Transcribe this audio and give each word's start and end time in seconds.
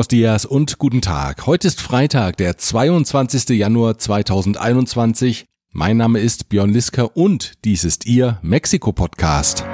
Buenos 0.00 0.08
dias 0.08 0.46
und 0.46 0.78
guten 0.78 1.02
Tag. 1.02 1.44
Heute 1.44 1.68
ist 1.68 1.82
Freitag, 1.82 2.38
der 2.38 2.56
22. 2.56 3.50
Januar 3.50 3.98
2021. 3.98 5.44
Mein 5.72 5.98
Name 5.98 6.20
ist 6.20 6.48
Björn 6.48 6.70
Lisker 6.70 7.18
und 7.18 7.52
dies 7.66 7.84
ist 7.84 8.06
Ihr 8.06 8.38
Mexiko-Podcast. 8.40 9.66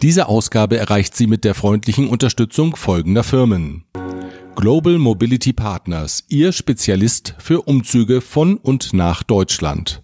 Diese 0.00 0.26
Ausgabe 0.26 0.78
erreicht 0.78 1.14
Sie 1.14 1.26
mit 1.26 1.44
der 1.44 1.54
freundlichen 1.54 2.08
Unterstützung 2.08 2.74
folgender 2.74 3.22
Firmen. 3.22 3.84
Global 4.56 4.96
Mobility 4.96 5.52
Partners, 5.52 6.24
Ihr 6.30 6.52
Spezialist 6.52 7.34
für 7.36 7.60
Umzüge 7.60 8.22
von 8.22 8.56
und 8.56 8.94
nach 8.94 9.22
Deutschland. 9.22 10.02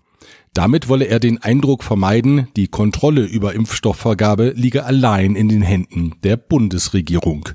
Damit 0.53 0.89
wolle 0.89 1.05
er 1.05 1.21
den 1.21 1.39
Eindruck 1.39 1.85
vermeiden, 1.85 2.49
die 2.57 2.67
Kontrolle 2.67 3.25
über 3.25 3.55
Impfstoffvergabe 3.55 4.53
liege 4.57 4.85
allein 4.85 5.37
in 5.37 5.49
den 5.49 5.63
Händen 5.63 6.15
der 6.25 6.37
Bundesregierung. 6.37 7.49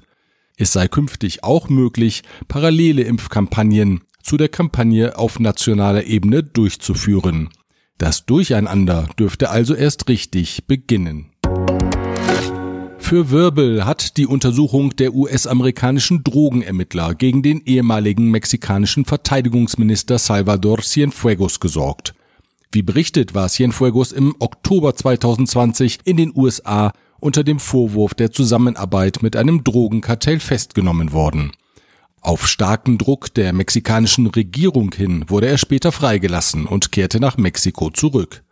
Es 0.58 0.72
sei 0.72 0.88
künftig 0.88 1.44
auch 1.44 1.68
möglich, 1.68 2.24
parallele 2.48 3.04
Impfkampagnen 3.04 4.02
zu 4.24 4.38
der 4.38 4.48
Kampagne 4.48 5.18
auf 5.18 5.40
nationaler 5.40 6.06
Ebene 6.06 6.42
durchzuführen. 6.42 7.50
Das 7.98 8.26
Durcheinander 8.26 9.10
dürfte 9.20 9.50
also 9.50 9.76
erst 9.76 10.08
richtig 10.08 10.66
beginnen. 10.66 11.32
Für 12.98 13.30
Wirbel 13.30 13.86
hat 13.86 14.18
die 14.18 14.26
Untersuchung 14.26 14.96
der 14.96 15.14
US-amerikanischen 15.14 16.24
Drogenermittler 16.24 17.14
gegen 17.14 17.44
den 17.44 17.62
ehemaligen 17.66 18.32
mexikanischen 18.32 19.06
Verteidigungsminister 19.06 20.18
Salvador 20.18 20.80
Cienfuegos 20.82 21.60
gesorgt. 21.60 22.16
Wie 22.72 22.82
berichtet 22.82 23.34
war 23.34 23.50
Cienfuegos 23.50 24.12
im 24.12 24.36
Oktober 24.40 24.96
2020 24.96 26.00
in 26.04 26.18
den 26.18 26.32
USA 26.36 26.92
unter 27.20 27.44
dem 27.44 27.60
Vorwurf 27.60 28.14
der 28.14 28.32
Zusammenarbeit 28.32 29.20
mit 29.22 29.36
einem 29.36 29.64
Drogenkartell 29.64 30.40
festgenommen 30.40 31.12
worden. 31.12 31.52
Auf 32.22 32.48
starken 32.48 32.98
Druck 32.98 33.34
der 33.34 33.54
mexikanischen 33.54 34.28
Regierung 34.28 34.92
hin 34.94 35.26
wurde 35.28 35.48
er 35.48 35.58
später 35.58 35.92
freigelassen 35.92 36.66
und 36.66 36.92
kehrte 36.92 37.20
nach 37.20 37.38
Mexiko 37.38 37.92
zurück. 37.92 38.44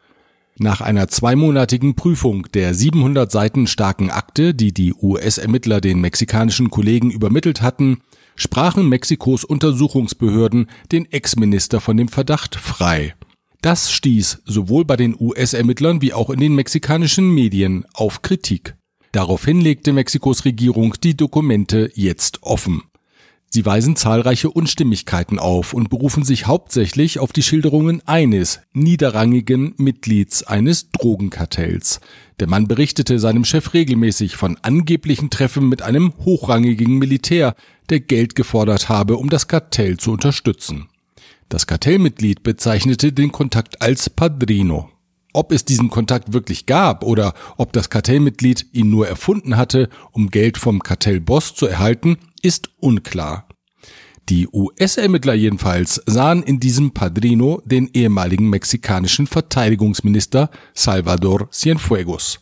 Nach 0.59 0.81
einer 0.81 1.07
zweimonatigen 1.07 1.95
Prüfung 1.95 2.47
der 2.53 2.75
700 2.75 3.31
Seiten 3.31 3.65
starken 3.65 4.11
Akte, 4.11 4.53
die 4.53 4.71
die 4.71 4.93
US-Ermittler 4.93 5.81
den 5.81 5.99
mexikanischen 5.99 6.69
Kollegen 6.69 7.09
übermittelt 7.09 7.63
hatten, 7.63 8.01
sprachen 8.35 8.87
Mexikos 8.87 9.43
Untersuchungsbehörden 9.43 10.67
den 10.91 11.11
Ex-Minister 11.11 11.81
von 11.81 11.97
dem 11.97 12.07
Verdacht 12.07 12.55
frei. 12.55 13.15
Das 13.63 13.93
stieß 13.93 14.41
sowohl 14.43 14.83
bei 14.83 14.97
den 14.97 15.15
US-Ermittlern 15.17 16.01
wie 16.01 16.11
auch 16.11 16.29
in 16.29 16.41
den 16.41 16.53
mexikanischen 16.53 17.33
Medien 17.33 17.85
auf 17.93 18.21
Kritik. 18.21 18.75
Daraufhin 19.13 19.61
legte 19.61 19.93
Mexikos 19.93 20.43
Regierung 20.43 20.95
die 21.01 21.15
Dokumente 21.15 21.89
jetzt 21.95 22.43
offen. 22.43 22.83
Sie 23.49 23.65
weisen 23.65 23.95
zahlreiche 23.95 24.49
Unstimmigkeiten 24.49 25.39
auf 25.39 25.73
und 25.73 25.89
berufen 25.89 26.25
sich 26.25 26.45
hauptsächlich 26.45 27.19
auf 27.19 27.31
die 27.31 27.41
Schilderungen 27.41 28.05
eines 28.05 28.59
niederrangigen 28.73 29.75
Mitglieds 29.77 30.43
eines 30.43 30.89
Drogenkartells. 30.91 32.01
Der 32.41 32.49
Mann 32.49 32.67
berichtete 32.67 33.17
seinem 33.17 33.45
Chef 33.45 33.73
regelmäßig 33.73 34.35
von 34.35 34.57
angeblichen 34.61 35.29
Treffen 35.29 35.69
mit 35.69 35.83
einem 35.83 36.11
hochrangigen 36.25 36.97
Militär, 36.97 37.55
der 37.89 38.01
Geld 38.01 38.35
gefordert 38.35 38.89
habe, 38.89 39.15
um 39.15 39.29
das 39.29 39.47
Kartell 39.47 39.95
zu 39.95 40.11
unterstützen. 40.11 40.89
Das 41.53 41.67
Kartellmitglied 41.67 42.41
bezeichnete 42.41 43.13
den 43.13 43.31
Kontakt 43.31 43.79
als 43.79 44.09
Padrino. 44.09 44.89
Ob 45.33 45.51
es 45.51 45.63
diesen 45.63 45.91
Kontakt 45.91 46.33
wirklich 46.33 46.65
gab 46.65 47.03
oder 47.03 47.35
ob 47.57 47.73
das 47.73 47.91
Kartellmitglied 47.91 48.65
ihn 48.71 48.89
nur 48.89 49.07
erfunden 49.07 49.55
hatte, 49.55 49.87
um 50.13 50.31
Geld 50.31 50.57
vom 50.57 50.81
Kartellboss 50.81 51.53
zu 51.53 51.67
erhalten, 51.67 52.17
ist 52.41 52.71
unklar. 52.79 53.47
Die 54.29 54.47
US-Ermittler 54.51 55.35
jedenfalls 55.35 56.01
sahen 56.07 56.41
in 56.41 56.59
diesem 56.59 56.89
Padrino 56.89 57.61
den 57.65 57.87
ehemaligen 57.93 58.49
mexikanischen 58.49 59.27
Verteidigungsminister 59.27 60.49
Salvador 60.73 61.51
Cienfuegos. 61.51 62.39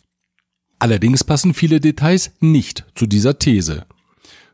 Allerdings 0.78 1.22
passen 1.22 1.52
viele 1.52 1.80
Details 1.80 2.30
nicht 2.40 2.86
zu 2.94 3.04
dieser 3.04 3.38
These. 3.38 3.84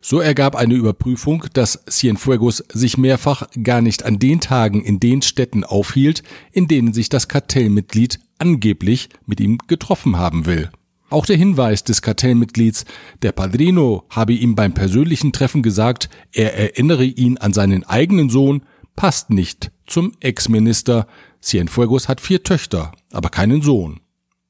So 0.00 0.20
ergab 0.20 0.54
eine 0.54 0.74
Überprüfung, 0.74 1.44
dass 1.52 1.84
Cienfuegos 1.88 2.64
sich 2.72 2.98
mehrfach 2.98 3.48
gar 3.62 3.80
nicht 3.80 4.04
an 4.04 4.18
den 4.18 4.40
Tagen 4.40 4.82
in 4.82 5.00
den 5.00 5.22
Städten 5.22 5.64
aufhielt, 5.64 6.22
in 6.52 6.68
denen 6.68 6.92
sich 6.92 7.08
das 7.08 7.28
Kartellmitglied 7.28 8.20
angeblich 8.38 9.08
mit 9.26 9.40
ihm 9.40 9.58
getroffen 9.66 10.16
haben 10.16 10.46
will. 10.46 10.70
Auch 11.10 11.24
der 11.24 11.36
Hinweis 11.36 11.84
des 11.84 12.02
Kartellmitglieds, 12.02 12.84
der 13.22 13.32
Padrino 13.32 14.04
habe 14.10 14.34
ihm 14.34 14.54
beim 14.54 14.74
persönlichen 14.74 15.32
Treffen 15.32 15.62
gesagt, 15.62 16.10
er 16.32 16.54
erinnere 16.54 17.04
ihn 17.04 17.38
an 17.38 17.52
seinen 17.52 17.84
eigenen 17.84 18.28
Sohn, 18.28 18.62
passt 18.94 19.30
nicht 19.30 19.72
zum 19.86 20.12
Ex-Minister. 20.20 21.06
Cienfuegos 21.40 22.08
hat 22.08 22.20
vier 22.20 22.42
Töchter, 22.42 22.92
aber 23.10 23.30
keinen 23.30 23.62
Sohn. 23.62 24.00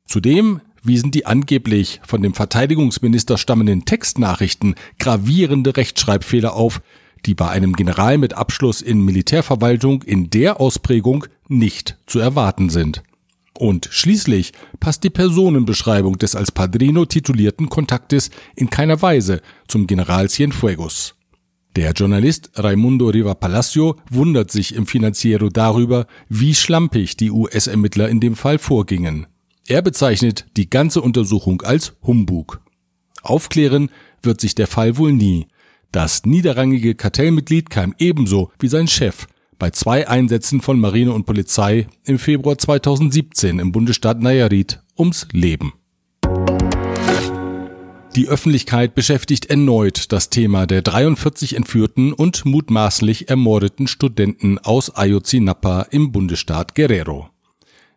Zudem 0.04 0.60
wiesen 0.82 1.10
die 1.10 1.26
angeblich 1.26 2.00
von 2.06 2.22
dem 2.22 2.34
Verteidigungsminister 2.34 3.38
stammenden 3.38 3.84
Textnachrichten 3.84 4.74
gravierende 4.98 5.76
Rechtschreibfehler 5.76 6.54
auf, 6.54 6.80
die 7.26 7.34
bei 7.34 7.48
einem 7.48 7.74
General 7.74 8.18
mit 8.18 8.34
Abschluss 8.34 8.80
in 8.80 9.04
Militärverwaltung 9.04 10.02
in 10.02 10.30
der 10.30 10.60
Ausprägung 10.60 11.26
nicht 11.48 11.98
zu 12.06 12.18
erwarten 12.18 12.70
sind. 12.70 13.02
Und 13.58 13.88
schließlich 13.90 14.52
passt 14.78 15.02
die 15.02 15.10
Personenbeschreibung 15.10 16.16
des 16.16 16.36
als 16.36 16.52
Padrino 16.52 17.04
titulierten 17.06 17.68
Kontaktes 17.68 18.30
in 18.54 18.70
keiner 18.70 19.02
Weise 19.02 19.40
zum 19.66 19.88
General 19.88 20.28
Cienfuegos. 20.28 21.16
Der 21.74 21.92
Journalist 21.92 22.50
Raimundo 22.54 23.08
Riva 23.08 23.34
Palacio 23.34 23.96
wundert 24.10 24.50
sich 24.50 24.74
im 24.74 24.86
Financiero 24.86 25.48
darüber, 25.48 26.06
wie 26.28 26.54
schlampig 26.54 27.16
die 27.16 27.30
US-Ermittler 27.30 28.08
in 28.08 28.20
dem 28.20 28.36
Fall 28.36 28.58
vorgingen. 28.58 29.26
Er 29.68 29.82
bezeichnet 29.82 30.46
die 30.56 30.70
ganze 30.70 31.02
Untersuchung 31.02 31.60
als 31.60 31.92
Humbug. 32.02 32.62
Aufklären 33.20 33.90
wird 34.22 34.40
sich 34.40 34.54
der 34.54 34.66
Fall 34.66 34.96
wohl 34.96 35.12
nie. 35.12 35.46
Das 35.92 36.24
niederrangige 36.24 36.94
Kartellmitglied 36.94 37.68
kam 37.68 37.94
ebenso 37.98 38.50
wie 38.58 38.68
sein 38.68 38.88
Chef 38.88 39.26
bei 39.58 39.68
zwei 39.70 40.08
Einsätzen 40.08 40.62
von 40.62 40.80
Marine 40.80 41.12
und 41.12 41.26
Polizei 41.26 41.86
im 42.04 42.18
Februar 42.18 42.56
2017 42.56 43.58
im 43.58 43.70
Bundesstaat 43.70 44.22
Nayarit 44.22 44.80
ums 44.96 45.28
Leben. 45.32 45.74
Die 48.16 48.26
Öffentlichkeit 48.26 48.94
beschäftigt 48.94 49.46
erneut 49.50 50.12
das 50.12 50.30
Thema 50.30 50.66
der 50.66 50.80
43 50.80 51.56
entführten 51.56 52.14
und 52.14 52.46
mutmaßlich 52.46 53.28
ermordeten 53.28 53.86
Studenten 53.86 54.58
aus 54.58 54.96
Ayotzinapa 54.96 55.88
im 55.90 56.10
Bundesstaat 56.10 56.74
Guerrero. 56.74 57.28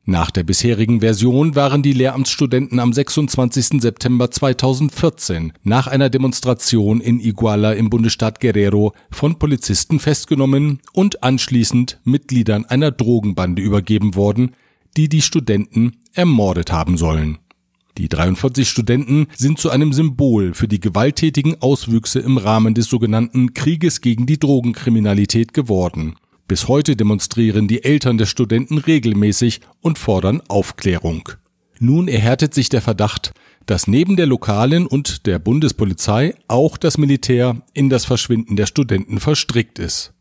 Nach 0.06 0.32
der 0.32 0.44
bisherigen 0.44 1.02
Version 1.02 1.56
waren 1.56 1.84
die 1.84 1.94
Lehramtsstudenten 1.94 2.80
am 2.80 2.92
26. 2.92 3.82
September 3.82 4.32
2014 4.32 5.54
nach 5.62 5.86
einer 5.86 6.10
Demonstration 6.10 7.02
in 7.02 7.20
Iguala 7.20 7.74
im 7.74 7.92
Bundesstaat 7.92 8.40
Guerrero 8.40 8.94
von 9.12 9.38
Polizisten 9.38 10.00
festgenommen 10.00 10.80
und 10.92 11.22
anschließend 11.22 12.00
Mitgliedern 12.04 12.66
einer 12.66 12.90
Drogenbande 12.90 13.62
übergeben 13.62 14.16
worden, 14.16 14.56
die 14.98 15.08
die 15.08 15.22
Studenten 15.22 15.98
ermordet 16.14 16.72
haben 16.72 16.98
sollen. 16.98 17.38
Die 18.00 18.10
43 18.10 18.68
Studenten 18.68 19.28
sind 19.38 19.60
zu 19.60 19.70
einem 19.70 19.94
Symbol 19.94 20.56
für 20.56 20.68
die 20.68 20.80
gewalttätigen 20.80 21.62
Auswüchse 21.62 22.20
im 22.20 22.38
Rahmen 22.38 22.74
des 22.74 22.88
sogenannten 22.88 23.54
Krieges 23.54 24.02
gegen 24.02 24.26
die 24.26 24.40
Drogenkriminalität 24.40 25.54
geworden. 25.54 26.16
Bis 26.52 26.68
heute 26.68 26.98
demonstrieren 26.98 27.70
die 27.70 27.86
Eltern 27.86 28.18
der 28.18 28.26
Studenten 28.26 28.78
regelmäßig 28.78 29.62
und 29.80 29.98
fordern 29.98 30.42
Aufklärung. 30.50 31.30
Nun 31.80 32.10
erhärtet 32.10 32.54
sich 32.54 32.68
der 32.68 32.82
Verdacht, 32.82 33.32
dass 33.68 33.88
neben 33.88 34.18
der 34.18 34.26
lokalen 34.26 34.86
und 34.86 35.28
der 35.28 35.40
Bundespolizei 35.40 36.36
auch 36.50 36.76
das 36.76 36.98
Militär 36.98 37.62
in 37.74 37.90
das 37.90 38.04
Verschwinden 38.04 38.58
der 38.58 38.66
Studenten 38.66 39.22
verstrickt 39.22 39.80
ist. 39.80 40.14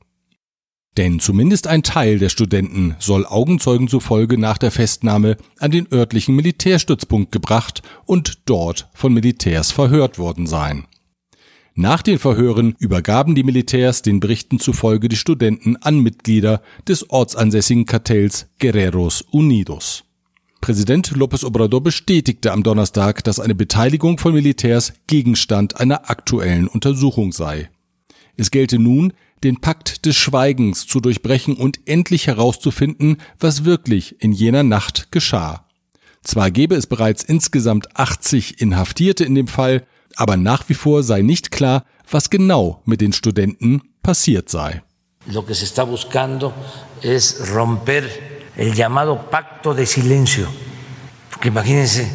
Denn 0.96 1.18
zumindest 1.18 1.66
ein 1.66 1.82
Teil 1.82 2.20
der 2.20 2.28
Studenten 2.28 2.94
soll 3.00 3.26
Augenzeugen 3.26 3.88
zufolge 3.88 4.38
nach 4.38 4.58
der 4.58 4.70
Festnahme 4.70 5.36
an 5.58 5.72
den 5.72 5.92
örtlichen 5.92 6.36
Militärstützpunkt 6.36 7.32
gebracht 7.32 7.82
und 8.06 8.42
dort 8.44 8.88
von 8.94 9.12
Militärs 9.12 9.72
verhört 9.72 10.20
worden 10.20 10.46
sein. 10.46 10.86
Nach 11.74 12.02
den 12.02 12.18
Verhören 12.18 12.74
übergaben 12.78 13.34
die 13.34 13.44
Militärs 13.44 14.02
den 14.02 14.20
Berichten 14.20 14.58
zufolge 14.58 15.08
die 15.08 15.16
Studenten 15.16 15.76
an 15.76 16.00
Mitglieder 16.00 16.62
des 16.88 17.08
ortsansässigen 17.10 17.86
Kartells 17.86 18.48
Guerreros 18.58 19.22
Unidos. 19.22 20.04
Präsident 20.60 21.12
López 21.12 21.44
Obrador 21.44 21.82
bestätigte 21.82 22.52
am 22.52 22.62
Donnerstag, 22.62 23.24
dass 23.24 23.40
eine 23.40 23.54
Beteiligung 23.54 24.18
von 24.18 24.34
Militärs 24.34 24.92
Gegenstand 25.06 25.80
einer 25.80 26.10
aktuellen 26.10 26.68
Untersuchung 26.68 27.32
sei. 27.32 27.70
Es 28.36 28.50
gelte 28.50 28.78
nun, 28.78 29.12
den 29.42 29.60
Pakt 29.60 30.04
des 30.04 30.16
Schweigens 30.16 30.86
zu 30.86 31.00
durchbrechen 31.00 31.54
und 31.54 31.80
endlich 31.86 32.26
herauszufinden, 32.26 33.16
was 33.38 33.64
wirklich 33.64 34.20
in 34.20 34.32
jener 34.32 34.62
Nacht 34.62 35.12
geschah. 35.12 35.66
Zwar 36.22 36.50
gäbe 36.50 36.74
es 36.74 36.86
bereits 36.86 37.22
insgesamt 37.22 37.96
80 37.96 38.60
Inhaftierte 38.60 39.24
in 39.24 39.34
dem 39.34 39.46
Fall, 39.46 39.86
aber 40.20 40.36
nach 40.36 40.68
wie 40.68 40.74
vor 40.74 41.02
sei 41.02 41.22
nicht 41.22 41.50
klar, 41.50 41.84
was 42.10 42.28
genau 42.28 42.82
mit 42.84 43.00
den 43.00 43.12
Studenten 43.12 43.80
passiert 44.02 44.50
sei. 44.50 44.82
Lo 45.26 45.46
que 45.46 45.54
se 45.54 45.64
está 45.64 45.84
buscando 45.84 46.52
es 47.00 47.48
romper 47.48 48.04
el 48.56 48.74
llamado 48.74 49.30
pacto 49.30 49.72
de 49.74 49.86
silencio. 49.86 50.46
Porque 51.30 51.48
imagínense, 51.48 52.10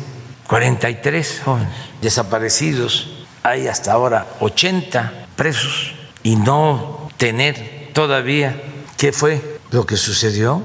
43 0.47 1.41
jóvenes 1.43 1.73
desaparecidos, 2.01 3.25
hay 3.41 3.67
hasta 3.67 3.93
ahora 3.93 4.27
80 4.39 5.27
presos 5.35 5.93
y 6.21 6.35
no 6.35 7.09
tener 7.17 7.89
todavía 7.93 8.61
qué 8.97 9.11
fue 9.11 9.59
lo 9.71 9.85
que 9.85 9.97
sucedió. 9.97 10.61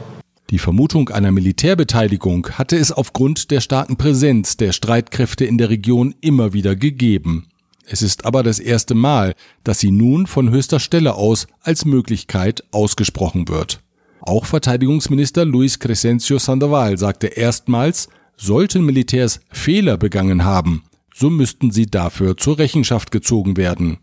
Die 0.51 0.59
Vermutung 0.59 1.11
einer 1.11 1.31
Militärbeteiligung 1.31 2.49
hatte 2.51 2.77
es 2.77 2.91
aufgrund 2.91 3.53
der 3.53 3.61
starken 3.61 3.97
Präsenz 3.97 4.57
der 4.57 4.73
Streitkräfte 4.73 5.45
in 5.45 5.59
der 5.59 5.71
Region 5.71 6.13
immer 6.21 6.53
wieder 6.53 6.75
gegeben. 6.75 7.47
Es 7.87 8.03
ist 8.03 8.25
aber 8.25 8.43
das 8.43 8.59
erste 8.59 8.97
Mal, 8.97 9.35
dass 9.63 9.79
sie 9.79 9.93
nun 9.93 10.27
von 10.27 10.51
höchster 10.51 10.81
Stelle 10.81 11.15
aus 11.15 11.47
als 11.63 11.85
Möglichkeit 11.85 12.65
ausgesprochen 12.73 13.49
wird. 13.49 13.81
Auch 14.21 14.45
Verteidigungsminister 14.45 15.45
Luis 15.45 15.79
Crescencio 15.79 16.39
Sandoval 16.39 16.99
sagte 16.99 17.29
erstmals, 17.29 18.09
sollten 18.37 18.85
Militärs 18.85 19.41
Fehler 19.53 19.99
begangen 19.99 20.45
haben, 20.45 20.83
so 21.15 21.31
müssten 21.31 21.71
sie 21.71 21.87
dafür 21.87 22.37
zur 22.37 22.59
Rechenschaft 22.59 23.13
gezogen 23.13 23.57
werden. 23.57 23.99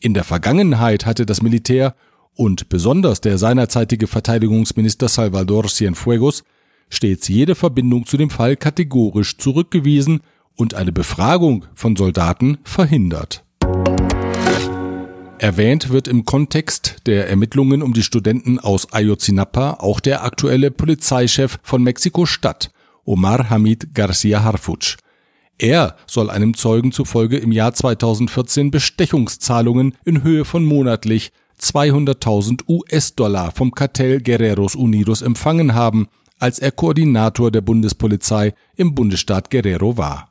In 0.00 0.14
der 0.14 0.24
Vergangenheit 0.24 1.06
hatte 1.06 1.26
das 1.26 1.42
Militär 1.42 1.94
und 2.36 2.68
besonders 2.68 3.20
der 3.20 3.38
seinerzeitige 3.38 4.06
Verteidigungsminister 4.06 5.08
Salvador 5.08 5.66
Cienfuegos 5.66 6.44
stets 6.88 7.28
jede 7.28 7.54
Verbindung 7.54 8.06
zu 8.06 8.16
dem 8.16 8.30
Fall 8.30 8.56
kategorisch 8.56 9.38
zurückgewiesen 9.38 10.20
und 10.54 10.74
eine 10.74 10.92
Befragung 10.92 11.64
von 11.74 11.96
Soldaten 11.96 12.58
verhindert. 12.62 13.44
Erwähnt 15.38 15.90
wird 15.90 16.08
im 16.08 16.24
Kontext 16.24 16.96
der 17.06 17.28
Ermittlungen 17.28 17.82
um 17.82 17.92
die 17.92 18.02
Studenten 18.02 18.58
aus 18.58 18.92
Ayotzinapa 18.92 19.78
auch 19.80 20.00
der 20.00 20.24
aktuelle 20.24 20.70
Polizeichef 20.70 21.58
von 21.62 21.82
Mexiko-Stadt, 21.82 22.70
Omar 23.04 23.50
Hamid 23.50 23.94
Garcia 23.94 24.42
Harfuch. 24.42 24.96
Er 25.58 25.96
soll 26.06 26.30
einem 26.30 26.54
Zeugen 26.54 26.92
zufolge 26.92 27.36
im 27.36 27.52
Jahr 27.52 27.74
2014 27.74 28.70
Bestechungszahlungen 28.70 29.94
in 30.04 30.22
Höhe 30.22 30.44
von 30.44 30.64
monatlich 30.64 31.32
200.000 31.60 32.64
US-Dollar 32.68 33.52
vom 33.52 33.72
Kartell 33.72 34.20
Guerreros 34.20 34.74
Unidos 34.74 35.22
empfangen 35.22 35.74
haben, 35.74 36.08
als 36.38 36.58
er 36.58 36.70
Koordinator 36.70 37.50
der 37.50 37.62
Bundespolizei 37.62 38.54
im 38.76 38.94
Bundesstaat 38.94 39.50
Guerrero 39.50 39.96
war. 39.96 40.28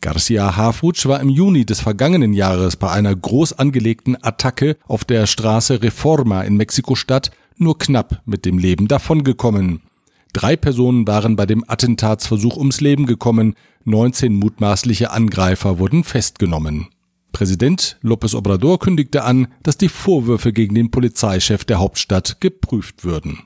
Garcia 0.00 0.56
Harfuch 0.56 1.06
war 1.06 1.20
im 1.20 1.28
Juni 1.28 1.64
des 1.64 1.80
vergangenen 1.80 2.32
Jahres 2.32 2.76
bei 2.76 2.90
einer 2.90 3.14
groß 3.14 3.54
angelegten 3.54 4.16
Attacke 4.22 4.76
auf 4.86 5.04
der 5.04 5.26
Straße 5.26 5.82
Reforma 5.82 6.42
in 6.42 6.56
Mexiko-Stadt 6.56 7.30
nur 7.56 7.78
knapp 7.78 8.22
mit 8.26 8.44
dem 8.44 8.58
Leben 8.58 8.88
davongekommen. 8.88 9.80
Drei 10.32 10.56
Personen 10.56 11.06
waren 11.06 11.34
bei 11.34 11.46
dem 11.46 11.64
Attentatsversuch 11.66 12.58
ums 12.58 12.80
Leben 12.80 13.06
gekommen, 13.06 13.54
19 13.84 14.34
mutmaßliche 14.34 15.10
Angreifer 15.10 15.78
wurden 15.78 16.04
festgenommen. 16.04 16.88
Präsident 17.36 17.98
López 18.02 18.34
Obrador 18.34 18.78
kündigte 18.78 19.22
an, 19.22 19.48
dass 19.62 19.76
die 19.76 19.90
Vorwürfe 19.90 20.54
gegen 20.54 20.74
den 20.74 20.90
Polizeichef 20.90 21.66
der 21.66 21.78
Hauptstadt 21.78 22.40
geprüft 22.40 23.04
würden. 23.04 23.40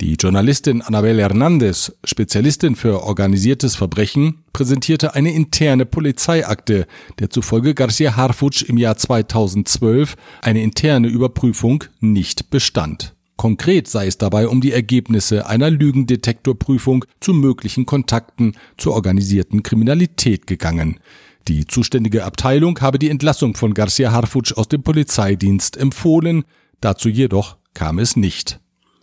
Die 0.00 0.14
Journalistin 0.14 0.82
Anabel 0.82 1.20
Hernández, 1.20 1.92
Spezialistin 2.02 2.74
für 2.74 3.04
organisiertes 3.04 3.76
Verbrechen, 3.76 4.42
präsentierte 4.52 5.14
eine 5.14 5.32
interne 5.32 5.86
Polizeiakte, 5.86 6.88
der 7.20 7.30
zufolge 7.30 7.74
Garcia 7.74 8.16
Harfuch 8.16 8.62
im 8.66 8.78
Jahr 8.78 8.96
2012 8.96 10.16
eine 10.42 10.64
interne 10.64 11.06
Überprüfung 11.06 11.84
nicht 12.00 12.50
bestand. 12.50 13.14
Konkret 13.36 13.86
sei 13.86 14.08
es 14.08 14.18
dabei 14.18 14.48
um 14.48 14.60
die 14.60 14.72
Ergebnisse 14.72 15.46
einer 15.46 15.70
Lügendetektorprüfung 15.70 17.04
zu 17.20 17.32
möglichen 17.32 17.86
Kontakten 17.86 18.56
zur 18.76 18.94
organisierten 18.94 19.62
Kriminalität 19.62 20.48
gegangen. 20.48 20.98
Die 21.46 21.66
zuständige 21.66 22.24
Abteilung 22.24 22.80
habe 22.80 22.98
die 22.98 23.10
Entlassung 23.10 23.54
von 23.54 23.74
Garcia 23.74 24.12
Harfuch 24.12 24.56
aus 24.56 24.68
dem 24.68 24.82
Polizeidienst 24.82 25.76
empfohlen, 25.76 26.44
dazu 26.80 27.10
jedoch 27.10 27.56
kam 27.74 27.98
es 27.98 28.16
nicht. 28.16 28.60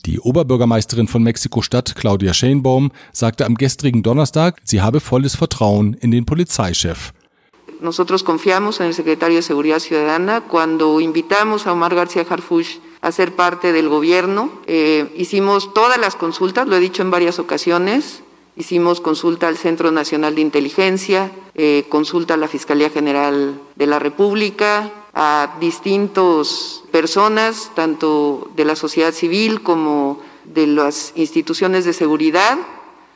Die 0.07 0.19
Oberbürgermeisterin 0.19 1.07
von 1.07 1.21
Mexiko-Stadt, 1.21 1.95
Claudia 1.95 2.33
Schenbaum, 2.33 2.91
sagte 3.12 3.45
am 3.45 3.53
gestrigen 3.53 4.01
Donnerstag, 4.01 4.60
sie 4.63 4.81
habe 4.81 5.00
volles 5.00 5.36
Vertrauen 5.36 5.93
in 5.93 6.10
den 6.10 6.25
Polizeichef. 6.25 7.13
Nosotros 7.79 8.24
confiamos 8.24 8.79
en 8.79 8.88
el 8.88 8.95
secretario 8.95 9.36
de 9.36 9.43
Seguridad 9.43 9.79
Ciudadana. 9.79 10.41
Cuando 10.41 11.00
invitamos 11.00 11.67
a 11.67 11.74
Omar 11.74 11.93
García 11.93 12.25
Harfuch 12.27 12.79
a 13.01 13.12
ser 13.12 13.36
parte 13.36 13.71
del 13.71 13.89
gobierno, 13.89 14.51
eh, 14.65 15.12
hicimos 15.15 15.74
todas 15.75 16.00
las 16.00 16.15
consultas, 16.15 16.67
lo 16.67 16.75
he 16.75 16.79
dicho 16.79 17.03
en 17.03 17.12
varias 17.12 17.38
ocasiones, 17.38 18.24
Hicimos 18.55 19.00
consulta 19.00 19.48
al 19.48 19.58
Centro 19.58 19.91
Nacional 19.91 20.36
de 20.36 20.41
Inteligencia, 20.41 21.31
eh, 21.55 21.86
consulta 21.89 22.34
a 22.34 22.38
la 22.38 22.50
Fiscalía 22.50 22.89
General 22.89 23.60
de 23.75 23.88
la 23.88 23.98
República, 23.98 24.91
a 25.13 25.55
distintas 25.60 26.84
personas, 26.91 27.72
tanto 27.75 28.50
de 28.55 28.65
la 28.65 28.75
sociedad 28.75 29.13
civil 29.13 29.62
como 29.62 30.20
de 30.43 30.67
las 30.67 31.13
instituciones 31.15 31.86
de 31.86 31.93
seguridad, 31.93 32.58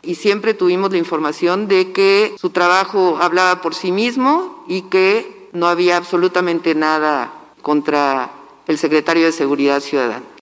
y 0.02 0.16
siempre 0.16 0.54
tuvimos 0.54 0.92
la 0.92 0.98
información 0.98 1.68
de 1.68 1.92
que 1.92 2.36
su 2.40 2.52
trabajo 2.52 3.18
hablaba 3.20 3.62
por 3.62 3.76
sí 3.76 3.92
mismo 3.92 4.64
y 4.68 4.84
que 4.84 5.50
no 5.52 5.68
había 5.68 5.98
absolutamente 5.98 6.76
nada 6.76 7.34
contra 7.62 8.32
el 8.68 8.78
secretario 8.78 9.26
de 9.26 9.32
Seguridad 9.32 9.80
Ciudadana. 9.80 10.35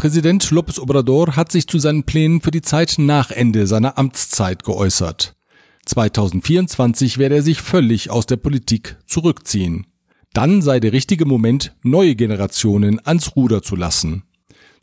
Präsident 0.00 0.42
López 0.44 0.80
Obrador 0.80 1.36
hat 1.36 1.52
sich 1.52 1.66
zu 1.66 1.78
seinen 1.78 2.04
Plänen 2.04 2.40
für 2.40 2.50
die 2.50 2.62
Zeit 2.62 2.94
nach 2.96 3.30
Ende 3.30 3.66
seiner 3.66 3.98
Amtszeit 3.98 4.64
geäußert. 4.64 5.36
2024 5.84 7.18
werde 7.18 7.34
er 7.34 7.42
sich 7.42 7.60
völlig 7.60 8.08
aus 8.08 8.24
der 8.24 8.38
Politik 8.38 8.96
zurückziehen. 9.04 9.86
Dann 10.32 10.62
sei 10.62 10.80
der 10.80 10.94
richtige 10.94 11.26
Moment, 11.26 11.76
neue 11.82 12.16
Generationen 12.16 12.98
ans 13.04 13.36
Ruder 13.36 13.60
zu 13.60 13.76
lassen. 13.76 14.22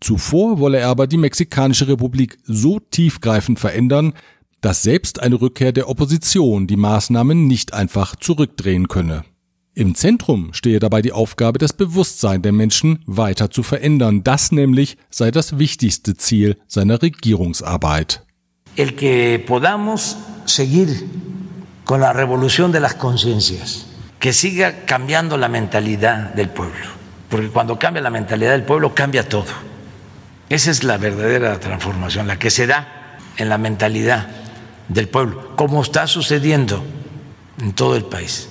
Zuvor 0.01 0.59
wolle 0.59 0.77
er 0.77 0.89
aber 0.89 1.07
die 1.07 1.17
Mexikanische 1.17 1.87
Republik 1.87 2.37
so 2.43 2.79
tiefgreifend 2.79 3.59
verändern, 3.59 4.13
dass 4.61 4.83
selbst 4.83 5.19
eine 5.19 5.41
Rückkehr 5.41 5.71
der 5.71 5.89
Opposition 5.89 6.67
die 6.67 6.77
Maßnahmen 6.77 7.47
nicht 7.47 7.73
einfach 7.73 8.15
zurückdrehen 8.17 8.87
könne. 8.87 9.23
Im 9.77 9.93
Zentrum 9.93 10.53
stehe 10.53 10.79
dabei 10.79 11.03
die 11.03 11.11
Aufgabe, 11.11 11.59
das 11.59 11.71
Bewusstsein 11.71 12.41
der 12.41 12.51
Menschen 12.51 13.03
weiter 13.05 13.51
zu 13.51 13.61
verändern. 13.61 14.23
Das 14.23 14.51
nämlich 14.51 14.97
sei 15.11 15.29
das 15.29 15.59
wichtigste 15.59 16.15
Ziel 16.15 16.57
seiner 16.67 16.99
Regierungsarbeit. 16.99 18.25
El 18.75 18.95
que 18.95 19.37
podamos 19.37 20.17
seguir 20.45 21.05
con 21.85 22.01
la 22.01 22.11
revolución 22.11 22.71
de 22.71 22.79
las 22.79 22.95
conciencias, 22.95 23.85
que 24.19 24.33
siga 24.33 24.85
cambiando 24.87 25.37
la 25.37 25.47
mentalidad 25.47 26.33
del 26.33 26.49
pueblo, 26.49 26.87
porque 27.29 27.49
cuando 27.49 27.77
cambia 27.77 28.01
la 28.01 28.09
mentalidad 28.09 28.53
del 28.53 28.63
pueblo 28.63 28.95
cambia 28.95 29.29
todo. 29.29 29.53
Esa 30.49 30.71
es 30.71 30.83
la 30.83 30.97
verdadera 30.97 31.59
transformación, 31.59 32.25
la 32.25 32.39
que 32.39 32.49
se 32.49 32.65
da 32.65 33.19
en 33.37 33.47
la 33.47 33.59
mentalidad 33.59 34.27
del 34.89 35.07
pueblo, 35.07 35.55
como 35.55 35.83
está 35.83 36.07
sucediendo 36.07 36.83
en 37.61 37.73
todo 37.73 37.95
el 37.95 38.05
país. 38.05 38.49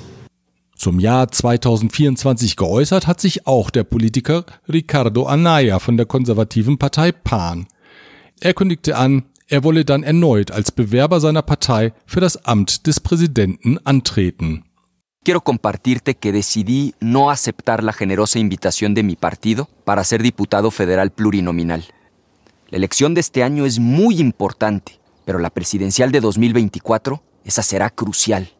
Zum 0.76 1.00
Jahr 1.00 1.33
2024 1.33 2.54
geäußert 2.54 3.06
hat 3.06 3.18
sich 3.18 3.47
auch 3.47 3.71
der 3.71 3.83
Politiker 3.83 4.45
Ricardo 4.68 5.25
Anaya 5.25 5.78
von 5.78 5.97
der 5.97 6.04
konservativen 6.04 6.76
Partei 6.76 7.12
PAN. 7.12 7.66
Er 8.40 8.52
kündigte 8.52 8.97
an, 8.97 9.25
er 9.49 9.64
wolle 9.64 9.87
dann 9.87 10.02
erneut 10.02 10.50
als 10.50 10.71
Bewerber 10.71 11.18
seiner 11.21 11.40
Partei 11.40 11.95
für 12.04 12.21
das 12.21 12.45
Amt 12.45 12.87
des 12.87 13.00
Präsidenten 13.00 13.78
antreten. 13.85 14.64
Quiero 15.25 15.40
compartirte 15.40 16.14
que 16.14 16.30
decidí 16.30 16.95
no 17.00 17.30
aceptar 17.30 17.83
la 17.83 17.95
generosa 17.95 18.38
invitación 18.38 18.95
de 18.95 19.02
mi 19.02 19.16
partido 19.16 19.68
para 19.85 20.04
ser 20.04 20.23
diputado 20.23 20.71
federal 20.71 21.11
plurinominal. 21.11 21.85
La 22.68 22.76
elección 22.76 23.14
de 23.14 23.23
este 23.23 23.42
año 23.42 23.64
es 23.64 23.78
muy 23.78 24.21
importante, 24.21 25.00
pero 25.25 25.38
la 25.38 25.50
presidencial 25.50 26.12
de 26.12 26.21
2024, 26.21 27.23
esa 27.45 27.62
será 27.62 27.90
crucial. 27.90 28.55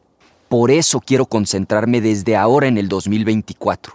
Por 0.49 0.71
eso 0.71 1.01
quiero 1.01 1.27
concentrarme 1.27 2.01
desde 2.01 2.37
ahora 2.37 2.69
en 2.69 2.79
el 2.79 2.89
2024. 2.89 3.95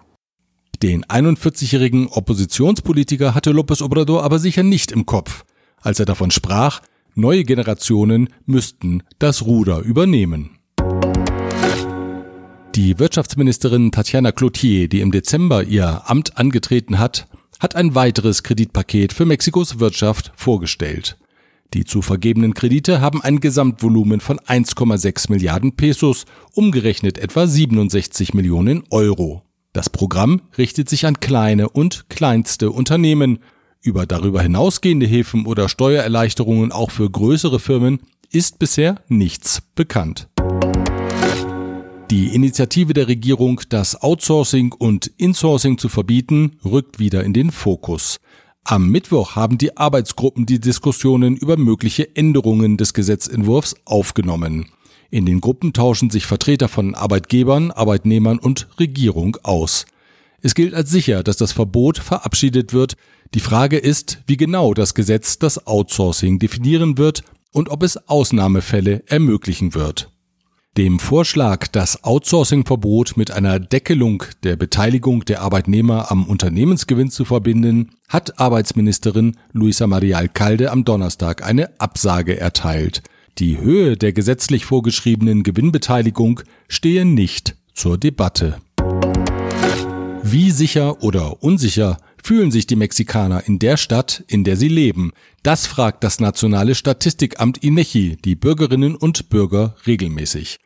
Den 0.81 1.05
41-jährigen 1.05 2.07
Oppositionspolitiker 2.11 3.35
hatte 3.35 3.51
López 3.51 3.81
Obrador 3.81 4.23
aber 4.23 4.39
sicher 4.39 4.63
nicht 4.63 4.91
im 4.91 5.05
Kopf, 5.05 5.43
als 5.81 5.99
er 5.99 6.05
davon 6.05 6.31
sprach, 6.31 6.81
neue 7.13 7.43
Generationen 7.43 8.29
müssten 8.45 9.03
das 9.19 9.45
Ruder 9.45 9.79
übernehmen. 9.79 10.57
Die 12.75 12.97
Wirtschaftsministerin 12.99 13.91
Tatjana 13.91 14.31
Cloutier, 14.31 14.87
die 14.87 15.01
im 15.01 15.11
Dezember 15.11 15.63
ihr 15.63 16.09
Amt 16.09 16.37
angetreten 16.37 16.99
hat, 16.99 17.27
hat 17.59 17.75
ein 17.75 17.95
weiteres 17.95 18.43
Kreditpaket 18.43 19.13
für 19.13 19.25
Mexikos 19.25 19.79
Wirtschaft 19.79 20.31
vorgestellt. 20.35 21.17
Die 21.73 21.85
zu 21.85 22.01
vergebenen 22.01 22.53
Kredite 22.53 22.99
haben 22.99 23.21
ein 23.21 23.39
Gesamtvolumen 23.39 24.19
von 24.19 24.39
1,6 24.39 25.31
Milliarden 25.31 25.77
Pesos, 25.77 26.25
umgerechnet 26.53 27.17
etwa 27.17 27.47
67 27.47 28.33
Millionen 28.33 28.83
Euro. 28.89 29.43
Das 29.71 29.89
Programm 29.89 30.41
richtet 30.57 30.89
sich 30.89 31.05
an 31.05 31.21
kleine 31.21 31.69
und 31.69 32.09
kleinste 32.09 32.71
Unternehmen. 32.71 33.39
Über 33.81 34.05
darüber 34.05 34.41
hinausgehende 34.41 35.05
Hilfen 35.05 35.45
oder 35.45 35.69
Steuererleichterungen 35.69 36.73
auch 36.73 36.91
für 36.91 37.09
größere 37.09 37.59
Firmen 37.59 38.01
ist 38.31 38.59
bisher 38.59 38.95
nichts 39.07 39.61
bekannt. 39.73 40.27
Die 42.11 42.35
Initiative 42.35 42.93
der 42.93 43.07
Regierung, 43.07 43.61
das 43.69 44.01
Outsourcing 44.01 44.73
und 44.73 45.07
Insourcing 45.15 45.77
zu 45.77 45.87
verbieten, 45.87 46.57
rückt 46.65 46.99
wieder 46.99 47.23
in 47.23 47.31
den 47.31 47.49
Fokus. 47.49 48.19
Am 48.63 48.89
Mittwoch 48.89 49.35
haben 49.35 49.57
die 49.57 49.75
Arbeitsgruppen 49.75 50.45
die 50.45 50.59
Diskussionen 50.59 51.35
über 51.35 51.57
mögliche 51.57 52.15
Änderungen 52.15 52.77
des 52.77 52.93
Gesetzentwurfs 52.93 53.75
aufgenommen. 53.85 54.67
In 55.09 55.25
den 55.25 55.41
Gruppen 55.41 55.73
tauschen 55.73 56.09
sich 56.09 56.25
Vertreter 56.25 56.69
von 56.69 56.95
Arbeitgebern, 56.95 57.71
Arbeitnehmern 57.71 58.39
und 58.39 58.69
Regierung 58.79 59.37
aus. 59.43 59.85
Es 60.41 60.55
gilt 60.55 60.73
als 60.73 60.89
sicher, 60.89 61.21
dass 61.21 61.37
das 61.37 61.51
Verbot 61.51 61.97
verabschiedet 61.97 62.71
wird. 62.71 62.95
Die 63.33 63.39
Frage 63.39 63.77
ist, 63.77 64.19
wie 64.25 64.37
genau 64.37 64.73
das 64.73 64.93
Gesetz 64.93 65.37
das 65.37 65.67
Outsourcing 65.67 66.39
definieren 66.39 66.97
wird 66.97 67.23
und 67.51 67.69
ob 67.69 67.83
es 67.83 68.07
Ausnahmefälle 68.07 69.03
ermöglichen 69.07 69.73
wird. 69.73 70.11
Dem 70.77 70.99
Vorschlag, 70.99 71.67
das 71.67 72.05
Outsourcing-Verbot 72.05 73.17
mit 73.17 73.29
einer 73.29 73.59
Deckelung 73.59 74.23
der 74.43 74.55
Beteiligung 74.55 75.25
der 75.25 75.41
Arbeitnehmer 75.41 76.09
am 76.09 76.25
Unternehmensgewinn 76.25 77.11
zu 77.11 77.25
verbinden, 77.25 77.89
hat 78.07 78.39
Arbeitsministerin 78.39 79.35
Luisa 79.51 79.85
Maria 79.85 80.19
Alcalde 80.19 80.71
am 80.71 80.85
Donnerstag 80.85 81.45
eine 81.45 81.77
Absage 81.81 82.39
erteilt. 82.39 83.03
Die 83.37 83.59
Höhe 83.59 83.97
der 83.97 84.13
gesetzlich 84.13 84.63
vorgeschriebenen 84.63 85.43
Gewinnbeteiligung 85.43 86.39
stehe 86.69 87.03
nicht 87.03 87.57
zur 87.73 87.97
Debatte. 87.97 88.55
Wie 90.23 90.51
sicher 90.51 91.03
oder 91.03 91.43
unsicher 91.43 91.97
fühlen 92.23 92.51
sich 92.51 92.67
die 92.67 92.75
Mexikaner 92.75 93.47
in 93.47 93.59
der 93.59 93.77
Stadt, 93.77 94.23
in 94.27 94.43
der 94.43 94.57
sie 94.57 94.67
leben? 94.67 95.11
Das 95.43 95.67
fragt 95.67 96.03
das 96.03 96.19
nationale 96.19 96.75
Statistikamt 96.75 97.57
INECHI 97.59 98.17
die 98.23 98.35
Bürgerinnen 98.35 98.95
und 98.95 99.29
Bürger 99.29 99.75
regelmäßig. 99.87 100.59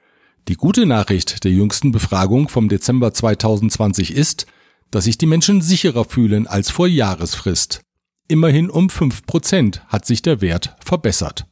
Die 0.48 0.56
gute 0.56 0.86
Nachricht 0.86 1.44
der 1.44 1.52
jüngsten 1.52 1.92
Befragung 1.92 2.50
vom 2.50 2.70
Dezember 2.70 3.14
2020 3.14 4.16
ist, 4.16 4.46
dass 4.92 5.06
sich 5.06 5.18
die 5.18 5.26
Menschen 5.26 5.62
sicherer 5.62 6.06
fühlen 6.06 6.46
als 6.48 6.70
vor 6.70 6.88
Jahresfrist. 6.88 7.82
Immerhin 8.28 8.70
um 8.70 8.90
fünf 8.90 9.26
Prozent 9.26 9.84
hat 9.88 10.06
sich 10.06 10.22
der 10.22 10.42
Wert 10.42 10.76
verbessert. 10.84 11.46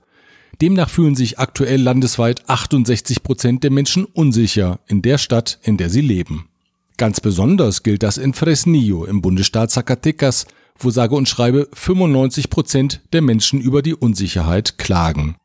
Demnach 0.62 0.89
fühlen 0.89 1.15
sich 1.15 1.39
aktuell 1.39 1.81
landesweit 1.81 2.48
68 2.48 3.24
Prozent 3.24 3.63
der 3.63 3.72
Menschen 3.72 4.05
unsicher 4.05 4.79
in 4.88 5.01
der 5.01 5.17
Stadt, 5.17 5.60
in 5.63 5.77
der 5.77 5.89
sie 5.89 6.01
leben. 6.01 6.48
Ganz 6.97 7.19
besonders 7.19 7.83
gilt 7.83 8.03
das 8.03 8.17
in 8.17 8.33
Fresnillo 8.33 9.05
im 9.05 9.21
Bundesstaat 9.21 9.71
Zacatecas, 9.71 10.45
wo 10.77 10.89
sage 10.89 11.15
und 11.15 11.27
schreibe 11.27 11.67
95 11.73 12.50
Prozent 12.50 13.01
der 13.13 13.21
Menschen 13.21 13.62
über 13.62 13.81
die 13.81 13.95
Unsicherheit 13.95 14.77
klagen. 14.77 15.35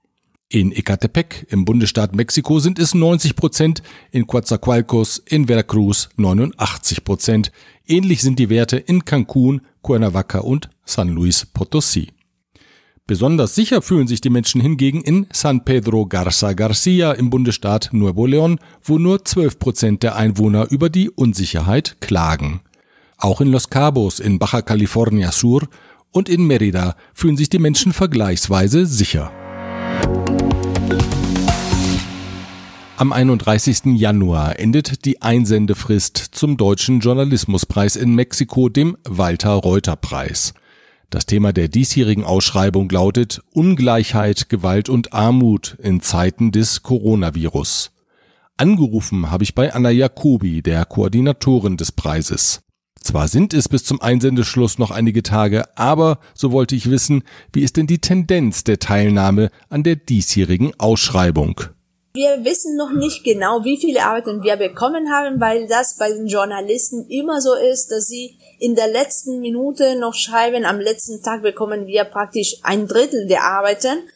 In 0.50 0.72
Ecatepec 0.72 1.46
im 1.50 1.66
Bundesstaat 1.66 2.14
Mexiko 2.14 2.58
sind 2.58 2.78
es 2.78 2.94
90 2.94 3.36
Prozent, 3.36 3.82
in 4.10 4.26
Coatzacoalcos 4.26 5.22
in 5.26 5.46
Veracruz 5.46 6.08
89 6.16 7.04
Prozent. 7.04 7.52
Ähnlich 7.86 8.22
sind 8.22 8.38
die 8.38 8.48
Werte 8.48 8.78
in 8.78 9.04
Cancún, 9.04 9.60
Cuernavaca 9.82 10.38
und 10.38 10.70
San 10.86 11.10
Luis 11.10 11.46
Potosí. 11.54 12.08
Besonders 13.08 13.54
sicher 13.54 13.80
fühlen 13.80 14.06
sich 14.06 14.20
die 14.20 14.28
Menschen 14.28 14.60
hingegen 14.60 15.00
in 15.00 15.26
San 15.32 15.64
Pedro 15.64 16.04
Garza 16.04 16.52
Garcia 16.52 17.12
im 17.12 17.30
Bundesstaat 17.30 17.88
Nuevo 17.92 18.26
León, 18.26 18.58
wo 18.84 18.98
nur 18.98 19.24
12 19.24 19.58
Prozent 19.58 20.02
der 20.02 20.14
Einwohner 20.14 20.70
über 20.70 20.90
die 20.90 21.08
Unsicherheit 21.08 21.96
klagen. 22.02 22.60
Auch 23.16 23.40
in 23.40 23.50
Los 23.50 23.70
Cabos 23.70 24.20
in 24.20 24.38
Baja 24.38 24.60
California 24.60 25.32
Sur 25.32 25.62
und 26.12 26.28
in 26.28 26.46
Merida 26.46 26.96
fühlen 27.14 27.38
sich 27.38 27.48
die 27.48 27.58
Menschen 27.58 27.94
vergleichsweise 27.94 28.84
sicher. 28.84 29.32
Am 32.98 33.14
31. 33.14 33.96
Januar 33.96 34.58
endet 34.58 35.06
die 35.06 35.22
Einsendefrist 35.22 36.18
zum 36.18 36.58
Deutschen 36.58 37.00
Journalismuspreis 37.00 37.96
in 37.96 38.14
Mexiko, 38.14 38.68
dem 38.68 38.98
Walter 39.08 39.52
Reuter 39.52 39.96
Preis. 39.96 40.52
Das 41.10 41.24
Thema 41.24 41.54
der 41.54 41.68
diesjährigen 41.68 42.24
Ausschreibung 42.24 42.90
lautet 42.90 43.42
Ungleichheit, 43.54 44.50
Gewalt 44.50 44.90
und 44.90 45.14
Armut 45.14 45.78
in 45.82 46.02
Zeiten 46.02 46.52
des 46.52 46.82
Coronavirus. 46.82 47.92
Angerufen 48.58 49.30
habe 49.30 49.42
ich 49.42 49.54
bei 49.54 49.72
Anna 49.72 49.88
Jacobi, 49.88 50.60
der 50.60 50.84
Koordinatorin 50.84 51.78
des 51.78 51.92
Preises. 51.92 52.60
Zwar 53.00 53.28
sind 53.28 53.54
es 53.54 53.70
bis 53.70 53.84
zum 53.84 54.02
Einsendeschluss 54.02 54.78
noch 54.78 54.90
einige 54.90 55.22
Tage, 55.22 55.78
aber 55.78 56.18
so 56.34 56.52
wollte 56.52 56.76
ich 56.76 56.90
wissen, 56.90 57.22
wie 57.54 57.62
ist 57.62 57.78
denn 57.78 57.86
die 57.86 58.00
Tendenz 58.00 58.64
der 58.64 58.78
Teilnahme 58.78 59.50
an 59.70 59.84
der 59.84 59.96
diesjährigen 59.96 60.78
Ausschreibung? 60.78 61.62
Wir 62.14 62.44
wissen 62.44 62.76
noch 62.76 62.90
nicht 62.90 63.22
genau, 63.22 63.64
wie 63.64 63.76
viele 63.76 64.04
Arbeiten 64.04 64.42
wir 64.42 64.56
bekommen 64.56 65.12
haben, 65.12 65.40
weil 65.40 65.68
das 65.68 65.96
bei 65.96 66.10
den 66.10 66.26
Journalisten 66.26 67.06
immer 67.08 67.40
so 67.40 67.54
ist, 67.54 67.92
dass 67.92 68.06
sie 68.06 68.38
in 68.58 68.74
der 68.74 68.88
letzten 68.88 69.40
Minute 69.40 69.96
noch 69.96 70.14
schreiben, 70.14 70.64
am 70.64 70.80
letzten 70.80 71.22
Tag 71.22 71.42
bekommen 71.42 71.86
wir 71.86 72.04
praktisch 72.04 72.56
ein 72.62 72.88
Drittel 72.88 73.26
der 73.26 73.44
Arbeiten. 73.44 74.08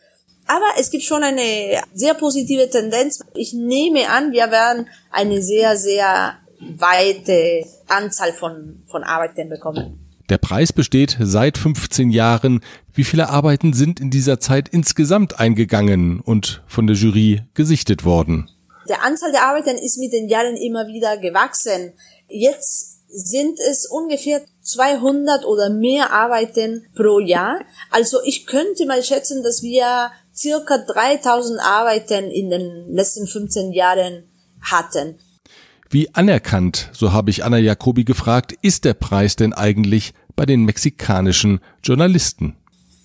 Aber 0.47 0.67
es 0.79 0.91
gibt 0.91 1.05
schon 1.05 1.23
eine 1.23 1.83
sehr 1.95 2.15
positive 2.15 2.69
Tendenz. 2.69 3.21
Ich 3.35 3.53
nehme 3.53 4.09
an, 4.09 4.33
wir 4.33 4.51
werden 4.51 4.89
eine 5.11 5.41
sehr, 5.41 5.77
sehr 5.77 6.39
weite 6.61 7.65
Anzahl 7.89 8.33
von, 8.33 8.83
von 8.91 9.05
Arbeiten 9.05 9.49
bekommen. 9.49 10.12
Der 10.29 10.39
Preis 10.39 10.73
besteht 10.73 11.17
seit 11.21 11.59
15 11.59 12.11
Jahren. 12.11 12.61
Wie 12.93 13.05
viele 13.05 13.29
Arbeiten 13.29 13.73
sind 13.73 14.01
in 14.01 14.11
dieser 14.11 14.41
Zeit 14.41 14.69
insgesamt 14.69 15.39
eingegangen 15.41 16.21
und 16.21 16.63
von 16.67 16.87
der 16.87 16.97
Jury 16.97 17.43
gesichtet 17.55 18.05
worden? 18.05 18.49
Der 18.89 19.05
Anzahl 19.05 19.33
der 19.33 19.47
Arbeiten 19.47 19.77
ist 19.77 19.99
mit 19.99 20.13
den 20.13 20.29
Jahren 20.29 20.57
immer 20.57 20.87
wieder 20.87 21.17
gewachsen. 21.17 21.93
Jetzt 22.29 23.01
sind 23.09 23.59
es 23.61 23.87
ungefähr 23.87 24.41
200 24.63 25.45
oder 25.45 25.69
mehr 25.71 26.13
Arbeiten 26.13 26.87
pro 26.97 27.19
Jahr. 27.19 27.61
Also 27.91 28.19
ich 28.25 28.47
könnte 28.47 28.87
mal 28.87 29.03
schätzen, 29.03 29.43
dass 29.43 29.63
wir 29.63 30.11
circa 30.35 30.79
3000 30.79 31.61
Arbeiten 31.61 32.31
in 32.31 32.51
den 32.51 32.95
letzten 32.95 33.27
15 33.27 33.73
Jahren 33.73 34.25
hatten. 34.63 35.19
Wie 35.93 36.09
anerkannt, 36.15 36.89
so 36.95 37.13
habe 37.13 37.29
ich 37.29 37.45
Anna 37.45 37.59
Jacobi 37.59 38.05
gefragt, 38.05 38.55
ist 38.63 38.87
der 38.87 38.95
Preis 38.95 39.37
denn 39.37 39.53
eigentlich 39.53 40.15
bei 40.35 40.47
den 40.47 40.65
mexikanischen 40.65 41.61
Journalisten? 41.85 42.57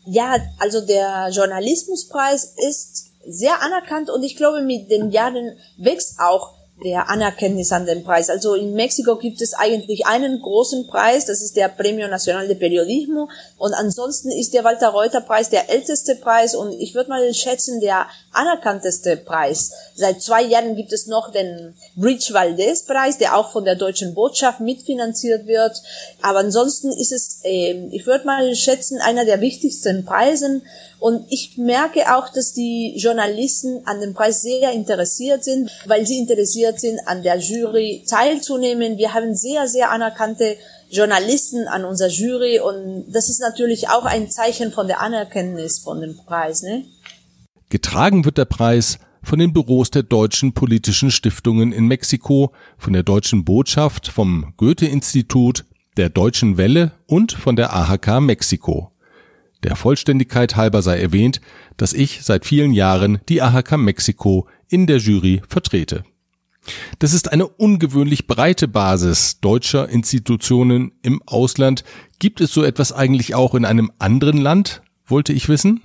Ja, 0.06 0.38
also 0.58 0.80
der 0.86 1.30
Journalismuspreis 1.34 2.56
ist 2.70 3.12
sehr 3.28 3.62
anerkannt 3.62 4.10
und 4.10 4.24
ich 4.24 4.38
glaube, 4.38 4.62
mit 4.62 4.90
den 4.90 5.12
Jahren 5.12 5.58
wächst 5.78 6.22
auch 6.22 6.57
der 6.84 7.10
Anerkenntnis 7.10 7.72
an 7.72 7.86
den 7.86 8.04
Preis. 8.04 8.30
Also 8.30 8.54
in 8.54 8.74
Mexiko 8.74 9.16
gibt 9.16 9.42
es 9.42 9.54
eigentlich 9.54 10.06
einen 10.06 10.42
großen 10.42 10.88
Preis, 10.88 11.26
das 11.26 11.42
ist 11.42 11.56
der 11.56 11.70
Premio 11.70 12.08
Nacional 12.08 12.48
de 12.48 12.56
Periodismo 12.56 13.30
und 13.58 13.74
ansonsten 13.74 14.32
ist 14.32 14.54
der 14.54 14.64
Walter 14.64 14.90
Reuter 14.90 15.22
Preis 15.22 15.50
der 15.50 15.70
älteste 15.70 16.16
Preis 16.16 16.54
und 16.54 16.74
ich 16.80 16.94
würde 16.94 17.10
mal 17.10 17.34
schätzen 17.34 17.80
der 17.82 18.06
anerkannteste 18.32 19.18
Preis. 19.18 19.72
Seit 19.96 20.22
zwei 20.22 20.44
Jahren 20.44 20.76
gibt 20.76 20.94
es 20.94 21.08
noch 21.08 21.32
den 21.32 21.74
Bridge 21.96 22.30
Valdez 22.32 22.84
Preis, 22.84 23.18
der 23.18 23.36
auch 23.36 23.52
von 23.52 23.66
der 23.66 23.76
deutschen 23.76 24.14
Botschaft 24.14 24.60
mitfinanziert 24.60 25.48
wird. 25.48 25.82
Aber 26.22 26.40
ansonsten 26.40 26.92
ist 26.92 27.12
es, 27.12 27.40
äh, 27.44 27.88
ich 27.92 28.06
würde 28.06 28.26
mal 28.26 28.56
schätzen, 28.56 29.02
einer 29.02 29.26
der 29.26 29.42
wichtigsten 29.42 30.06
Preisen 30.06 30.62
und 31.00 31.26
ich 31.30 31.58
merke 31.58 32.16
auch, 32.16 32.30
dass 32.30 32.54
die 32.54 32.96
Journalisten 32.98 33.82
an 33.86 34.02
dem 34.02 34.14
Preis 34.14 34.42
sehr 34.42 34.72
interessiert 34.72 35.44
sind, 35.44 35.70
weil 35.86 36.08
sie 36.08 36.18
interessiert 36.18 36.67
sind, 36.76 37.00
an 37.06 37.24
der 37.24 37.38
Jury 37.38 38.04
teilzunehmen. 38.08 38.98
Wir 38.98 39.14
haben 39.14 39.36
sehr, 39.36 39.68
sehr 39.68 39.92
anerkannte 39.92 40.58
Journalisten 40.90 41.68
an 41.68 41.86
unserer 41.86 42.10
Jury 42.10 42.60
und 42.60 43.06
das 43.12 43.30
ist 43.30 43.40
natürlich 43.40 43.90
auch 43.90 44.06
ein 44.06 44.30
Zeichen 44.30 44.72
von 44.72 44.88
der 44.88 45.02
Anerkenntnis 45.02 45.80
von 45.80 46.02
dem 46.02 46.18
Preis. 46.26 46.62
Ne? 46.62 46.86
Getragen 47.70 48.26
wird 48.26 48.38
der 48.38 48.46
Preis 48.46 49.00
von 49.22 49.40
den 49.40 49.52
Büros 49.52 49.92
der 49.92 50.04
deutschen 50.04 50.54
politischen 50.54 51.12
Stiftungen 51.12 51.74
in 51.74 51.88
Mexiko, 51.88 52.54
von 52.78 52.94
der 52.94 53.04
deutschen 53.04 53.44
Botschaft, 53.44 54.08
vom 54.08 54.54
Goethe-Institut, 54.56 55.66
der 55.98 56.10
Deutschen 56.10 56.58
Welle 56.58 56.94
und 57.08 57.34
von 57.34 57.56
der 57.56 57.76
AHK 57.76 58.22
Mexiko. 58.22 58.92
Der 59.64 59.76
Vollständigkeit 59.76 60.56
halber 60.56 60.82
sei 60.82 61.02
erwähnt, 61.02 61.42
dass 61.76 61.94
ich 61.94 62.24
seit 62.24 62.46
vielen 62.46 62.72
Jahren 62.72 63.20
die 63.28 63.42
AHK 63.42 63.78
Mexiko 63.78 64.48
in 64.70 64.88
der 64.88 64.98
Jury 64.98 65.42
vertrete. 65.48 66.06
Das 67.00 67.14
ist 67.14 67.32
eine 67.32 67.48
ungewöhnlich 67.48 68.28
breite 68.28 68.68
Basis 68.68 69.40
deutscher 69.40 69.90
Institutionen 69.90 70.92
im 71.02 71.22
Ausland. 71.26 71.84
Gibt 72.20 72.42
es 72.42 72.52
so 72.52 72.64
etwas 72.64 72.92
eigentlich 72.92 73.36
auch 73.36 73.56
in 73.56 73.66
einem 73.66 73.92
anderen 74.00 74.38
Land, 74.38 74.82
wollte 75.06 75.34
ich 75.34 75.50
wissen? 75.50 75.82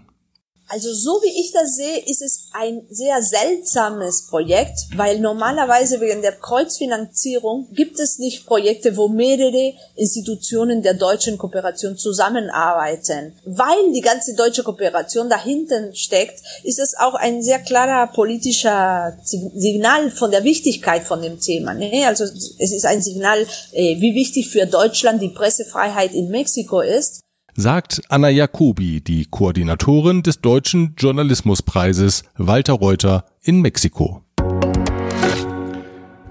Also 0.72 0.94
so 0.94 1.20
wie 1.22 1.38
ich 1.38 1.52
das 1.52 1.76
sehe, 1.76 1.98
ist 2.06 2.22
es 2.22 2.48
ein 2.52 2.86
sehr 2.88 3.20
seltsames 3.20 4.26
Projekt, 4.28 4.88
weil 4.96 5.20
normalerweise 5.20 6.00
wegen 6.00 6.22
der 6.22 6.32
Kreuzfinanzierung 6.32 7.68
gibt 7.72 8.00
es 8.00 8.18
nicht 8.18 8.46
Projekte, 8.46 8.96
wo 8.96 9.08
mehrere 9.08 9.74
Institutionen 9.96 10.82
der 10.82 10.94
deutschen 10.94 11.36
Kooperation 11.36 11.98
zusammenarbeiten. 11.98 13.34
Weil 13.44 13.92
die 13.92 14.00
ganze 14.00 14.34
deutsche 14.34 14.62
Kooperation 14.62 15.28
dahinter 15.28 15.94
steckt, 15.94 16.40
ist 16.64 16.78
es 16.78 16.96
auch 16.98 17.16
ein 17.16 17.42
sehr 17.42 17.58
klarer 17.58 18.06
politischer 18.06 19.18
Signal 19.24 20.10
von 20.10 20.30
der 20.30 20.42
Wichtigkeit 20.42 21.02
von 21.02 21.20
dem 21.20 21.38
Thema. 21.38 21.74
Ne? 21.74 22.06
Also 22.06 22.24
es 22.24 22.72
ist 22.72 22.86
ein 22.86 23.02
Signal, 23.02 23.42
äh, 23.72 24.00
wie 24.00 24.14
wichtig 24.14 24.48
für 24.48 24.64
Deutschland 24.64 25.20
die 25.20 25.28
Pressefreiheit 25.28 26.14
in 26.14 26.30
Mexiko 26.30 26.80
ist 26.80 27.20
sagt 27.54 28.02
Anna 28.08 28.28
Jacobi, 28.28 29.00
die 29.00 29.26
Koordinatorin 29.26 30.22
des 30.22 30.40
Deutschen 30.40 30.94
Journalismuspreises 30.96 32.24
Walter 32.36 32.74
Reuter 32.74 33.26
in 33.42 33.60
Mexiko. 33.60 34.22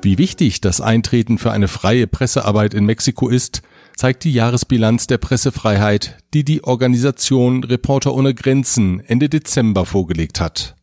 Wie 0.03 0.17
wichtig 0.17 0.61
das 0.61 0.81
Eintreten 0.81 1.37
für 1.37 1.51
eine 1.51 1.67
freie 1.67 2.07
Pressearbeit 2.07 2.73
in 2.73 2.85
Mexiko 2.85 3.29
ist, 3.29 3.61
zeigt 3.95 4.23
die 4.23 4.33
Jahresbilanz 4.33 5.05
der 5.05 5.19
Pressefreiheit, 5.19 6.17
die 6.33 6.43
die 6.43 6.63
Organisation 6.63 7.63
Reporter 7.63 8.15
ohne 8.15 8.33
Grenzen 8.33 8.99
Ende 9.01 9.29
Dezember 9.29 9.85
vorgelegt 9.85 10.41
hat. 10.41 10.75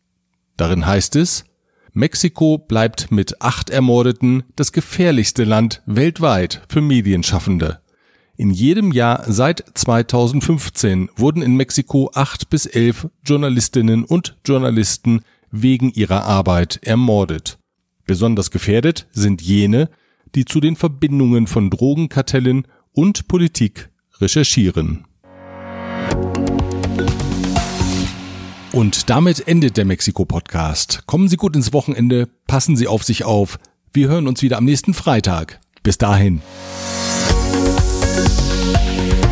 Darin 0.56 0.86
heißt 0.86 1.16
es, 1.16 1.44
Mexiko 1.92 2.58
bleibt 2.58 3.10
mit 3.10 3.42
acht 3.42 3.70
Ermordeten 3.70 4.44
das 4.54 4.70
gefährlichste 4.70 5.42
Land 5.42 5.82
weltweit 5.86 6.62
für 6.68 6.80
Medienschaffende. 6.80 7.80
In 8.40 8.50
jedem 8.50 8.92
Jahr 8.92 9.24
seit 9.26 9.64
2015 9.74 11.10
wurden 11.16 11.42
in 11.42 11.56
Mexiko 11.56 12.12
acht 12.14 12.48
bis 12.50 12.66
elf 12.66 13.08
Journalistinnen 13.24 14.04
und 14.04 14.36
Journalisten 14.46 15.22
wegen 15.50 15.90
ihrer 15.90 16.22
Arbeit 16.22 16.78
ermordet. 16.84 17.58
Besonders 18.06 18.52
gefährdet 18.52 19.08
sind 19.10 19.42
jene, 19.42 19.90
die 20.36 20.44
zu 20.44 20.60
den 20.60 20.76
Verbindungen 20.76 21.48
von 21.48 21.68
Drogenkartellen 21.68 22.68
und 22.92 23.26
Politik 23.26 23.90
recherchieren. 24.20 25.04
Und 28.70 29.10
damit 29.10 29.48
endet 29.48 29.76
der 29.76 29.84
Mexiko-Podcast. 29.84 31.02
Kommen 31.06 31.26
Sie 31.26 31.36
gut 31.36 31.56
ins 31.56 31.72
Wochenende, 31.72 32.28
passen 32.46 32.76
Sie 32.76 32.86
auf 32.86 33.02
sich 33.02 33.24
auf. 33.24 33.58
Wir 33.92 34.06
hören 34.06 34.28
uns 34.28 34.42
wieder 34.42 34.58
am 34.58 34.64
nächsten 34.64 34.94
Freitag. 34.94 35.58
Bis 35.82 35.98
dahin. 35.98 36.40
Thank 38.74 39.27